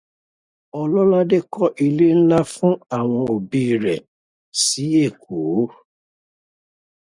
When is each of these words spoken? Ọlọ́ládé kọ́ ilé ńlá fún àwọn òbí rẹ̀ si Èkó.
Ọlọ́ládé 0.81 1.37
kọ́ 1.53 1.67
ilé 1.85 2.07
ńlá 2.19 2.39
fún 2.53 2.73
àwọn 2.97 3.23
òbí 3.33 3.61
rẹ̀ 3.83 4.05
si 4.61 4.83
Èkó. 5.05 5.37